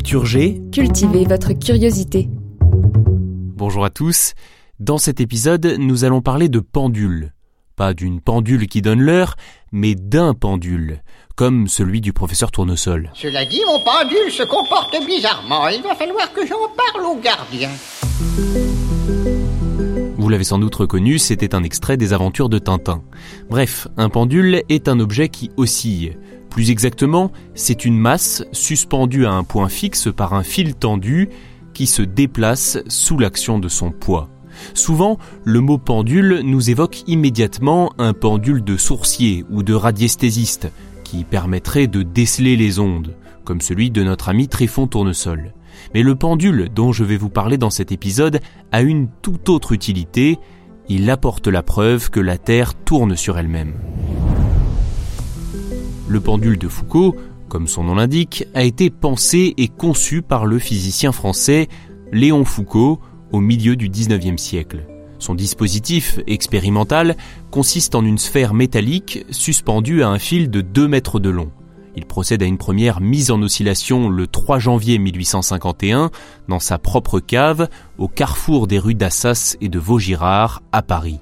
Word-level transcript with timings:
Culture 0.00 0.24
G. 0.24 0.62
Cultivez 0.72 1.26
votre 1.26 1.52
curiosité. 1.52 2.30
Bonjour 2.62 3.84
à 3.84 3.90
tous. 3.90 4.32
Dans 4.78 4.96
cet 4.96 5.20
épisode, 5.20 5.76
nous 5.78 6.04
allons 6.04 6.22
parler 6.22 6.48
de 6.48 6.58
pendule. 6.58 7.34
Pas 7.76 7.92
d'une 7.92 8.22
pendule 8.22 8.66
qui 8.66 8.80
donne 8.80 9.02
l'heure, 9.02 9.36
mais 9.72 9.94
d'un 9.94 10.32
pendule, 10.32 11.02
comme 11.36 11.68
celui 11.68 12.00
du 12.00 12.14
professeur 12.14 12.50
Tournesol. 12.50 13.10
Cela 13.12 13.44
dit, 13.44 13.60
mon 13.66 13.78
pendule 13.80 14.32
se 14.32 14.42
comporte 14.44 14.96
bizarrement. 15.06 15.68
Il 15.68 15.82
va 15.82 15.94
falloir 15.94 16.32
que 16.32 16.46
j'en 16.46 16.54
parle 16.74 17.04
au 17.04 17.20
gardien. 17.20 17.68
Vous 20.16 20.28
l'avez 20.30 20.44
sans 20.44 20.58
doute 20.58 20.76
reconnu, 20.76 21.18
c'était 21.18 21.54
un 21.54 21.62
extrait 21.62 21.98
des 21.98 22.14
aventures 22.14 22.48
de 22.48 22.58
Tintin. 22.58 23.02
Bref, 23.50 23.86
un 23.98 24.08
pendule 24.08 24.62
est 24.70 24.88
un 24.88 24.98
objet 24.98 25.28
qui 25.28 25.50
oscille. 25.58 26.16
Plus 26.50 26.70
exactement, 26.70 27.30
c'est 27.54 27.84
une 27.84 27.96
masse 27.96 28.44
suspendue 28.52 29.24
à 29.24 29.32
un 29.32 29.44
point 29.44 29.68
fixe 29.68 30.08
par 30.14 30.34
un 30.34 30.42
fil 30.42 30.74
tendu 30.74 31.28
qui 31.72 31.86
se 31.86 32.02
déplace 32.02 32.78
sous 32.88 33.18
l'action 33.18 33.58
de 33.58 33.68
son 33.68 33.92
poids. 33.92 34.28
Souvent, 34.74 35.18
le 35.44 35.60
mot 35.60 35.78
pendule 35.78 36.40
nous 36.44 36.70
évoque 36.70 37.08
immédiatement 37.08 37.92
un 37.98 38.12
pendule 38.12 38.62
de 38.64 38.76
sourcier 38.76 39.44
ou 39.48 39.62
de 39.62 39.72
radiesthésiste 39.74 40.70
qui 41.04 41.24
permettrait 41.24 41.86
de 41.86 42.02
déceler 42.02 42.56
les 42.56 42.78
ondes, 42.78 43.16
comme 43.44 43.60
celui 43.60 43.90
de 43.90 44.02
notre 44.02 44.28
ami 44.28 44.48
Tréfond 44.48 44.86
Tournesol. 44.86 45.54
Mais 45.94 46.02
le 46.02 46.14
pendule 46.14 46.68
dont 46.74 46.92
je 46.92 47.04
vais 47.04 47.16
vous 47.16 47.30
parler 47.30 47.58
dans 47.58 47.70
cet 47.70 47.92
épisode 47.92 48.40
a 48.72 48.82
une 48.82 49.08
toute 49.22 49.48
autre 49.48 49.72
utilité, 49.72 50.38
il 50.88 51.08
apporte 51.10 51.46
la 51.46 51.62
preuve 51.62 52.10
que 52.10 52.20
la 52.20 52.38
Terre 52.38 52.74
tourne 52.74 53.16
sur 53.16 53.38
elle-même. 53.38 53.74
Le 56.10 56.18
pendule 56.18 56.58
de 56.58 56.66
Foucault, 56.66 57.14
comme 57.48 57.68
son 57.68 57.84
nom 57.84 57.94
l'indique, 57.94 58.44
a 58.52 58.64
été 58.64 58.90
pensé 58.90 59.54
et 59.56 59.68
conçu 59.68 60.22
par 60.22 60.44
le 60.44 60.58
physicien 60.58 61.12
français 61.12 61.68
Léon 62.10 62.44
Foucault 62.44 62.98
au 63.30 63.38
milieu 63.38 63.76
du 63.76 63.88
19e 63.88 64.36
siècle. 64.36 64.88
Son 65.20 65.36
dispositif 65.36 66.18
expérimental 66.26 67.16
consiste 67.52 67.94
en 67.94 68.04
une 68.04 68.18
sphère 68.18 68.54
métallique 68.54 69.24
suspendue 69.30 70.02
à 70.02 70.08
un 70.08 70.18
fil 70.18 70.50
de 70.50 70.62
2 70.62 70.88
mètres 70.88 71.20
de 71.20 71.30
long. 71.30 71.52
Il 71.94 72.06
procède 72.06 72.42
à 72.42 72.46
une 72.46 72.58
première 72.58 73.00
mise 73.00 73.30
en 73.30 73.40
oscillation 73.40 74.08
le 74.08 74.26
3 74.26 74.58
janvier 74.58 74.98
1851 74.98 76.10
dans 76.48 76.58
sa 76.58 76.78
propre 76.78 77.20
cave 77.20 77.68
au 77.98 78.08
carrefour 78.08 78.66
des 78.66 78.80
rues 78.80 78.96
d'Assas 78.96 79.56
et 79.60 79.68
de 79.68 79.78
Vaugirard 79.78 80.60
à 80.72 80.82
Paris. 80.82 81.20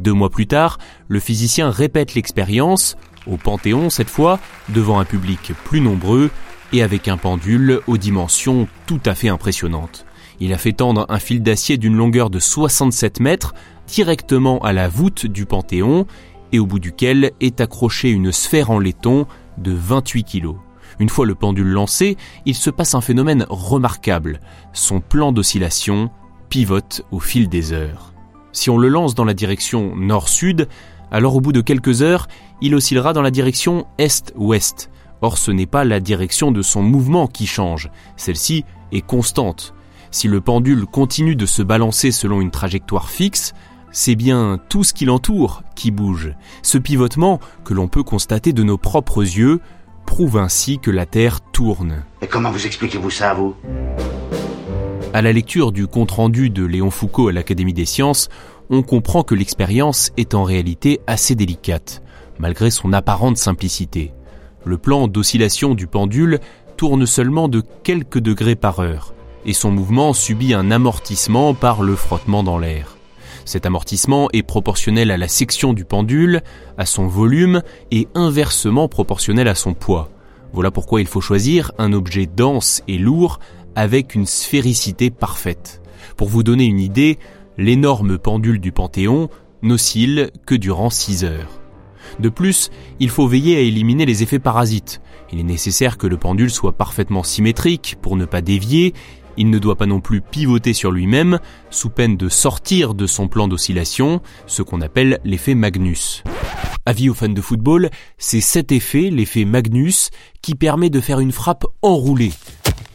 Deux 0.00 0.12
mois 0.12 0.30
plus 0.30 0.46
tard, 0.46 0.78
le 1.08 1.18
physicien 1.18 1.70
répète 1.70 2.14
l'expérience 2.14 2.96
au 3.28 3.36
Panthéon 3.36 3.90
cette 3.90 4.10
fois, 4.10 4.38
devant 4.68 4.98
un 4.98 5.04
public 5.04 5.52
plus 5.64 5.80
nombreux 5.80 6.30
et 6.72 6.82
avec 6.82 7.08
un 7.08 7.16
pendule 7.16 7.80
aux 7.86 7.96
dimensions 7.96 8.68
tout 8.86 9.00
à 9.06 9.14
fait 9.14 9.28
impressionnantes. 9.28 10.04
Il 10.40 10.52
a 10.52 10.58
fait 10.58 10.72
tendre 10.72 11.06
un 11.08 11.18
fil 11.18 11.42
d'acier 11.42 11.78
d'une 11.78 11.96
longueur 11.96 12.30
de 12.30 12.38
67 12.38 13.20
mètres 13.20 13.54
directement 13.86 14.58
à 14.60 14.72
la 14.72 14.88
voûte 14.88 15.26
du 15.26 15.46
Panthéon 15.46 16.06
et 16.52 16.58
au 16.58 16.66
bout 16.66 16.78
duquel 16.78 17.32
est 17.40 17.60
accrochée 17.60 18.10
une 18.10 18.32
sphère 18.32 18.70
en 18.70 18.78
laiton 18.78 19.26
de 19.58 19.72
28 19.72 20.24
kg. 20.24 20.54
Une 21.00 21.08
fois 21.08 21.26
le 21.26 21.34
pendule 21.34 21.68
lancé, 21.68 22.16
il 22.46 22.54
se 22.54 22.70
passe 22.70 22.94
un 22.94 23.00
phénomène 23.00 23.46
remarquable. 23.48 24.40
Son 24.72 25.00
plan 25.00 25.32
d'oscillation 25.32 26.10
pivote 26.48 27.02
au 27.10 27.20
fil 27.20 27.48
des 27.48 27.72
heures. 27.72 28.12
Si 28.52 28.70
on 28.70 28.78
le 28.78 28.88
lance 28.88 29.14
dans 29.14 29.24
la 29.24 29.34
direction 29.34 29.94
nord-sud, 29.94 30.68
alors 31.10 31.36
au 31.36 31.40
bout 31.40 31.52
de 31.52 31.60
quelques 31.60 32.02
heures, 32.02 32.26
il 32.60 32.74
oscillera 32.74 33.12
dans 33.12 33.22
la 33.22 33.30
direction 33.30 33.86
est-ouest. 33.98 34.90
Or 35.20 35.38
ce 35.38 35.50
n'est 35.50 35.66
pas 35.66 35.84
la 35.84 36.00
direction 36.00 36.52
de 36.52 36.62
son 36.62 36.82
mouvement 36.82 37.26
qui 37.26 37.46
change, 37.46 37.90
celle-ci 38.16 38.64
est 38.92 39.00
constante. 39.00 39.74
Si 40.10 40.28
le 40.28 40.40
pendule 40.40 40.86
continue 40.86 41.36
de 41.36 41.46
se 41.46 41.62
balancer 41.62 42.12
selon 42.12 42.40
une 42.40 42.50
trajectoire 42.50 43.10
fixe, 43.10 43.52
c'est 43.90 44.14
bien 44.14 44.58
tout 44.68 44.84
ce 44.84 44.92
qui 44.92 45.04
l'entoure 45.04 45.62
qui 45.74 45.90
bouge. 45.90 46.34
Ce 46.62 46.78
pivotement, 46.78 47.40
que 47.64 47.74
l'on 47.74 47.88
peut 47.88 48.02
constater 48.02 48.52
de 48.52 48.62
nos 48.62 48.78
propres 48.78 49.22
yeux, 49.22 49.60
prouve 50.06 50.38
ainsi 50.38 50.78
que 50.78 50.90
la 50.90 51.04
Terre 51.04 51.40
tourne. 51.40 52.04
Et 52.22 52.26
comment 52.26 52.50
vous 52.50 52.66
expliquez-vous 52.66 53.10
ça, 53.10 53.34
vous? 53.34 53.54
À 55.12 55.22
la 55.22 55.32
lecture 55.32 55.72
du 55.72 55.86
compte-rendu 55.86 56.50
de 56.50 56.64
Léon 56.64 56.90
Foucault 56.90 57.28
à 57.28 57.32
l'Académie 57.32 57.72
des 57.72 57.86
sciences, 57.86 58.28
on 58.70 58.82
comprend 58.82 59.22
que 59.22 59.34
l'expérience 59.34 60.12
est 60.16 60.34
en 60.34 60.44
réalité 60.44 61.00
assez 61.06 61.34
délicate, 61.34 62.02
malgré 62.38 62.70
son 62.70 62.92
apparente 62.92 63.36
simplicité. 63.36 64.12
Le 64.64 64.78
plan 64.78 65.08
d'oscillation 65.08 65.74
du 65.74 65.86
pendule 65.86 66.40
tourne 66.76 67.06
seulement 67.06 67.48
de 67.48 67.62
quelques 67.82 68.18
degrés 68.18 68.56
par 68.56 68.80
heure, 68.80 69.14
et 69.44 69.52
son 69.52 69.70
mouvement 69.70 70.12
subit 70.12 70.54
un 70.54 70.70
amortissement 70.70 71.54
par 71.54 71.82
le 71.82 71.96
frottement 71.96 72.42
dans 72.42 72.58
l'air. 72.58 72.96
Cet 73.44 73.64
amortissement 73.64 74.28
est 74.34 74.42
proportionnel 74.42 75.10
à 75.10 75.16
la 75.16 75.26
section 75.26 75.72
du 75.72 75.84
pendule, 75.84 76.42
à 76.76 76.84
son 76.84 77.06
volume 77.06 77.62
et 77.90 78.06
inversement 78.14 78.88
proportionnel 78.88 79.48
à 79.48 79.54
son 79.54 79.72
poids. 79.72 80.10
Voilà 80.52 80.70
pourquoi 80.70 81.00
il 81.00 81.06
faut 81.06 81.20
choisir 81.20 81.72
un 81.78 81.92
objet 81.92 82.26
dense 82.26 82.82
et 82.88 82.98
lourd 82.98 83.38
avec 83.74 84.14
une 84.14 84.26
sphéricité 84.26 85.10
parfaite. 85.10 85.80
Pour 86.16 86.28
vous 86.28 86.42
donner 86.42 86.64
une 86.64 86.80
idée, 86.80 87.18
l'énorme 87.56 88.18
pendule 88.18 88.60
du 88.60 88.72
Panthéon 88.72 89.30
n'oscille 89.62 90.30
que 90.46 90.54
durant 90.54 90.90
6 90.90 91.24
heures. 91.24 91.57
De 92.18 92.28
plus, 92.28 92.70
il 93.00 93.10
faut 93.10 93.26
veiller 93.26 93.56
à 93.56 93.60
éliminer 93.60 94.06
les 94.06 94.22
effets 94.22 94.38
parasites. 94.38 95.00
Il 95.32 95.40
est 95.40 95.44
nécessaire 95.44 95.98
que 95.98 96.06
le 96.06 96.16
pendule 96.16 96.50
soit 96.50 96.72
parfaitement 96.72 97.22
symétrique 97.22 97.96
pour 98.00 98.16
ne 98.16 98.24
pas 98.24 98.40
dévier, 98.40 98.94
il 99.38 99.50
ne 99.50 99.58
doit 99.58 99.76
pas 99.76 99.86
non 99.86 100.00
plus 100.00 100.20
pivoter 100.20 100.72
sur 100.72 100.90
lui-même, 100.90 101.38
sous 101.70 101.90
peine 101.90 102.16
de 102.16 102.28
sortir 102.28 102.94
de 102.94 103.06
son 103.06 103.28
plan 103.28 103.46
d'oscillation, 103.46 104.20
ce 104.46 104.62
qu'on 104.62 104.80
appelle 104.80 105.20
l'effet 105.24 105.54
Magnus. 105.54 106.24
Avis 106.84 107.08
aux 107.08 107.14
fans 107.14 107.28
de 107.28 107.40
football, 107.40 107.88
c'est 108.18 108.40
cet 108.40 108.72
effet, 108.72 109.10
l'effet 109.10 109.44
Magnus, 109.44 110.10
qui 110.42 110.56
permet 110.56 110.90
de 110.90 111.00
faire 111.00 111.20
une 111.20 111.32
frappe 111.32 111.66
enroulée. 111.82 112.32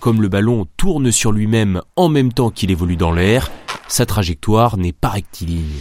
Comme 0.02 0.22
le 0.22 0.28
ballon 0.28 0.68
tourne 0.76 1.12
sur 1.12 1.32
lui-même 1.32 1.82
en 1.96 2.10
même 2.10 2.34
temps 2.34 2.50
qu'il 2.50 2.72
évolue 2.72 2.98
dans 2.98 3.14
l'air, 3.14 3.50
sa 3.88 4.06
trajectoire 4.06 4.76
n'est 4.76 4.92
pas 4.92 5.10
rectiligne. 5.10 5.80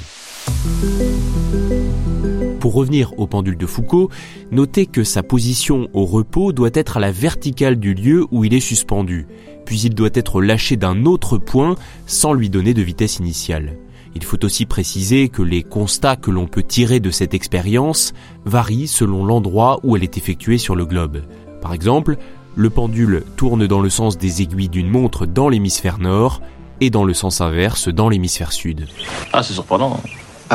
Pour 2.63 2.75
revenir 2.75 3.19
au 3.19 3.27
pendule 3.27 3.57
de 3.57 3.67
Foucault, 3.67 4.09
notez 4.53 4.87
que 4.87 5.03
sa 5.03 5.25
position 5.25 5.89
au 5.95 6.05
repos 6.05 6.53
doit 6.53 6.71
être 6.75 6.97
à 6.97 7.01
la 7.01 7.11
verticale 7.11 7.75
du 7.75 7.93
lieu 7.93 8.25
où 8.31 8.45
il 8.45 8.55
est 8.55 8.61
suspendu, 8.61 9.27
puis 9.65 9.81
il 9.81 9.97
doit 9.97 10.11
être 10.15 10.41
lâché 10.41 10.77
d'un 10.77 11.05
autre 11.05 11.39
point 11.39 11.75
sans 12.07 12.33
lui 12.33 12.51
donner 12.51 12.73
de 12.73 12.81
vitesse 12.81 13.17
initiale. 13.17 13.79
Il 14.15 14.23
faut 14.23 14.45
aussi 14.45 14.65
préciser 14.65 15.29
que 15.29 15.43
les 15.43 15.65
constats 15.65 16.15
que 16.15 16.31
l'on 16.31 16.47
peut 16.47 16.63
tirer 16.63 17.01
de 17.01 17.11
cette 17.11 17.35
expérience 17.35 18.13
varient 18.45 18.87
selon 18.87 19.25
l'endroit 19.25 19.81
où 19.83 19.97
elle 19.97 20.05
est 20.05 20.17
effectuée 20.17 20.59
sur 20.59 20.77
le 20.77 20.87
globe. 20.87 21.23
Par 21.63 21.75
exemple, 21.75 22.17
le 22.55 22.71
pendule 22.71 23.25
tourne 23.37 23.67
dans 23.67 23.81
le 23.81 23.91
sens 23.91 24.19
des 24.19 24.41
aiguilles 24.41 24.69
d'une 24.69 24.89
montre 24.89 25.27
dans 25.27 25.49
l'hémisphère 25.49 25.99
nord 25.99 26.41
et 26.81 26.91
dans 26.91 27.05
le 27.05 27.13
sens 27.13 27.41
inverse 27.41 27.89
dans 27.89 28.09
l'hémisphère 28.09 28.53
sud. 28.53 28.87
Ah, 29.33 29.43
c'est 29.43 29.55
surprenant. 29.55 30.01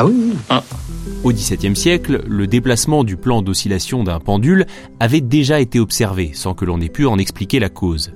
Ah 0.00 0.06
Ah. 0.48 0.62
Au 1.24 1.32
XVIIe 1.32 1.74
siècle, 1.74 2.22
le 2.28 2.46
déplacement 2.46 3.02
du 3.02 3.16
plan 3.16 3.42
d'oscillation 3.42 4.04
d'un 4.04 4.20
pendule 4.20 4.64
avait 5.00 5.20
déjà 5.20 5.58
été 5.58 5.80
observé 5.80 6.30
sans 6.34 6.54
que 6.54 6.64
l'on 6.64 6.80
ait 6.80 6.88
pu 6.88 7.04
en 7.04 7.18
expliquer 7.18 7.58
la 7.58 7.68
cause. 7.68 8.12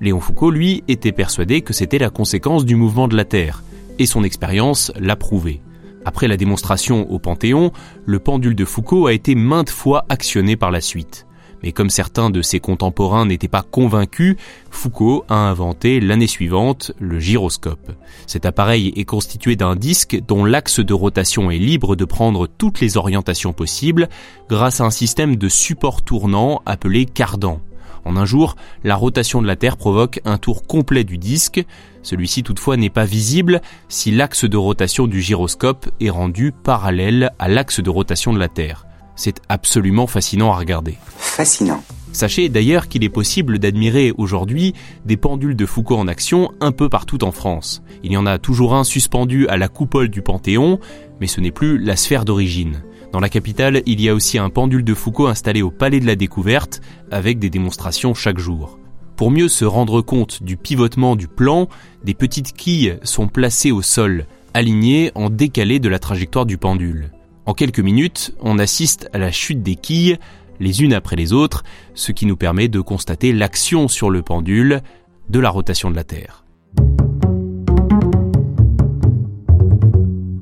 Léon 0.00 0.20
Foucault, 0.20 0.52
lui, 0.52 0.84
était 0.86 1.10
persuadé 1.10 1.62
que 1.62 1.72
c'était 1.72 1.98
la 1.98 2.10
conséquence 2.10 2.64
du 2.64 2.76
mouvement 2.76 3.08
de 3.08 3.16
la 3.16 3.24
Terre, 3.24 3.64
et 3.98 4.06
son 4.06 4.22
expérience 4.22 4.92
l'a 4.96 5.16
prouvé. 5.16 5.60
Après 6.04 6.28
la 6.28 6.36
démonstration 6.36 7.10
au 7.10 7.18
Panthéon, 7.18 7.72
le 8.06 8.20
pendule 8.20 8.54
de 8.54 8.64
Foucault 8.64 9.08
a 9.08 9.12
été 9.12 9.34
maintes 9.34 9.70
fois 9.70 10.04
actionné 10.08 10.54
par 10.54 10.70
la 10.70 10.80
suite. 10.80 11.26
Mais 11.64 11.72
comme 11.72 11.88
certains 11.88 12.28
de 12.28 12.42
ses 12.42 12.60
contemporains 12.60 13.24
n'étaient 13.24 13.48
pas 13.48 13.62
convaincus, 13.62 14.36
Foucault 14.70 15.24
a 15.30 15.48
inventé 15.48 15.98
l'année 15.98 16.26
suivante 16.26 16.92
le 17.00 17.18
gyroscope. 17.18 17.90
Cet 18.26 18.44
appareil 18.44 18.92
est 18.96 19.06
constitué 19.06 19.56
d'un 19.56 19.74
disque 19.74 20.20
dont 20.28 20.44
l'axe 20.44 20.80
de 20.80 20.92
rotation 20.92 21.50
est 21.50 21.56
libre 21.56 21.96
de 21.96 22.04
prendre 22.04 22.46
toutes 22.46 22.80
les 22.80 22.98
orientations 22.98 23.54
possibles 23.54 24.10
grâce 24.50 24.82
à 24.82 24.84
un 24.84 24.90
système 24.90 25.36
de 25.36 25.48
support 25.48 26.02
tournant 26.02 26.60
appelé 26.66 27.06
cardan. 27.06 27.62
En 28.04 28.18
un 28.18 28.26
jour, 28.26 28.56
la 28.82 28.94
rotation 28.94 29.40
de 29.40 29.46
la 29.46 29.56
Terre 29.56 29.78
provoque 29.78 30.20
un 30.26 30.36
tour 30.36 30.66
complet 30.66 31.04
du 31.04 31.16
disque. 31.16 31.64
Celui-ci 32.02 32.42
toutefois 32.42 32.76
n'est 32.76 32.90
pas 32.90 33.06
visible 33.06 33.62
si 33.88 34.10
l'axe 34.10 34.44
de 34.44 34.58
rotation 34.58 35.06
du 35.06 35.22
gyroscope 35.22 35.88
est 35.98 36.10
rendu 36.10 36.52
parallèle 36.52 37.32
à 37.38 37.48
l'axe 37.48 37.80
de 37.80 37.88
rotation 37.88 38.34
de 38.34 38.38
la 38.38 38.48
Terre. 38.48 38.84
C'est 39.16 39.40
absolument 39.48 40.06
fascinant 40.06 40.52
à 40.52 40.56
regarder. 40.56 40.96
Fascinant. 41.16 41.82
Sachez 42.12 42.48
d'ailleurs 42.48 42.86
qu'il 42.86 43.02
est 43.02 43.08
possible 43.08 43.58
d'admirer 43.58 44.12
aujourd'hui 44.16 44.72
des 45.04 45.16
pendules 45.16 45.56
de 45.56 45.66
Foucault 45.66 45.96
en 45.96 46.06
action 46.06 46.52
un 46.60 46.70
peu 46.70 46.88
partout 46.88 47.24
en 47.24 47.32
France. 47.32 47.82
Il 48.04 48.12
y 48.12 48.16
en 48.16 48.24
a 48.24 48.38
toujours 48.38 48.74
un 48.74 48.84
suspendu 48.84 49.48
à 49.48 49.56
la 49.56 49.68
coupole 49.68 50.08
du 50.08 50.22
Panthéon, 50.22 50.78
mais 51.20 51.26
ce 51.26 51.40
n'est 51.40 51.50
plus 51.50 51.76
la 51.78 51.96
sphère 51.96 52.24
d'origine. 52.24 52.84
Dans 53.12 53.20
la 53.20 53.28
capitale, 53.28 53.82
il 53.86 54.00
y 54.00 54.08
a 54.08 54.14
aussi 54.14 54.38
un 54.38 54.50
pendule 54.50 54.84
de 54.84 54.94
Foucault 54.94 55.26
installé 55.26 55.62
au 55.62 55.70
Palais 55.70 56.00
de 56.00 56.06
la 56.06 56.16
Découverte, 56.16 56.80
avec 57.10 57.38
des 57.38 57.50
démonstrations 57.50 58.14
chaque 58.14 58.38
jour. 58.38 58.78
Pour 59.16 59.30
mieux 59.30 59.48
se 59.48 59.64
rendre 59.64 60.00
compte 60.00 60.42
du 60.42 60.56
pivotement 60.56 61.14
du 61.14 61.28
plan, 61.28 61.68
des 62.04 62.14
petites 62.14 62.52
quilles 62.52 62.98
sont 63.02 63.28
placées 63.28 63.70
au 63.70 63.82
sol, 63.82 64.26
alignées 64.52 65.12
en 65.14 65.30
décalé 65.30 65.78
de 65.78 65.88
la 65.88 66.00
trajectoire 66.00 66.46
du 66.46 66.58
pendule. 66.58 67.10
En 67.46 67.52
quelques 67.52 67.80
minutes, 67.80 68.34
on 68.40 68.58
assiste 68.58 69.08
à 69.12 69.18
la 69.18 69.30
chute 69.30 69.62
des 69.62 69.76
quilles, 69.76 70.18
les 70.60 70.82
unes 70.82 70.94
après 70.94 71.16
les 71.16 71.32
autres, 71.32 71.62
ce 71.94 72.12
qui 72.12 72.26
nous 72.26 72.36
permet 72.36 72.68
de 72.68 72.80
constater 72.80 73.32
l'action 73.32 73.88
sur 73.88 74.10
le 74.10 74.22
pendule 74.22 74.80
de 75.28 75.40
la 75.40 75.50
rotation 75.50 75.90
de 75.90 75.96
la 75.96 76.04
Terre. 76.04 76.44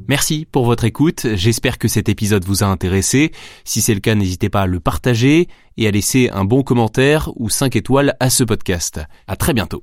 Merci 0.08 0.46
pour 0.50 0.66
votre 0.66 0.84
écoute, 0.84 1.26
j'espère 1.34 1.78
que 1.78 1.88
cet 1.88 2.10
épisode 2.10 2.44
vous 2.44 2.62
a 2.62 2.66
intéressé. 2.66 3.32
Si 3.64 3.80
c'est 3.80 3.94
le 3.94 4.00
cas, 4.00 4.14
n'hésitez 4.14 4.50
pas 4.50 4.62
à 4.62 4.66
le 4.66 4.78
partager 4.78 5.48
et 5.78 5.88
à 5.88 5.90
laisser 5.90 6.28
un 6.30 6.44
bon 6.44 6.62
commentaire 6.62 7.30
ou 7.36 7.48
5 7.48 7.76
étoiles 7.76 8.14
à 8.20 8.28
ce 8.28 8.44
podcast. 8.44 9.00
À 9.26 9.36
très 9.36 9.54
bientôt. 9.54 9.82